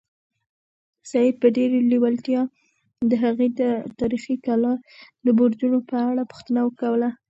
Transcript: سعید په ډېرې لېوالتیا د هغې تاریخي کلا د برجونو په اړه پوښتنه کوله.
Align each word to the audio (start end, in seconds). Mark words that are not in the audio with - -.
سعید 1.11 1.35
په 1.43 1.47
ډېرې 1.57 1.79
لېوالتیا 1.91 2.41
د 3.11 3.13
هغې 3.23 3.47
تاریخي 3.99 4.35
کلا 4.45 4.73
د 5.25 5.27
برجونو 5.39 5.79
په 5.89 5.95
اړه 6.09 6.23
پوښتنه 6.31 6.61
کوله. 6.81 7.09